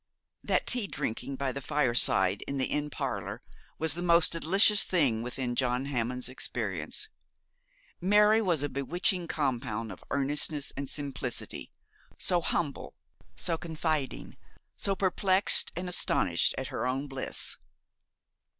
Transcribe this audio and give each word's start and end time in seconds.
That 0.43 0.65
tea 0.65 0.87
drinking 0.87 1.35
by 1.35 1.51
the 1.51 1.61
fireside 1.61 2.41
in 2.47 2.57
the 2.57 2.65
inn 2.65 2.89
parlour 2.89 3.43
was 3.77 3.93
the 3.93 4.01
most 4.01 4.31
delicious 4.31 4.83
thing 4.83 5.21
within 5.21 5.53
John 5.55 5.85
Hammond's 5.85 6.27
experience. 6.27 7.07
Mary 8.01 8.41
was 8.41 8.63
a 8.63 8.69
bewitching 8.69 9.27
compound 9.27 9.91
of 9.91 10.03
earnestness 10.09 10.73
and 10.75 10.89
simplicity, 10.89 11.71
so 12.17 12.41
humble, 12.41 12.95
so 13.35 13.59
confiding, 13.59 14.37
so 14.75 14.95
perplexed 14.95 15.71
and 15.75 15.87
astounded 15.87 16.41
at 16.57 16.69
her 16.69 16.87
own 16.87 17.05
bliss. 17.05 17.57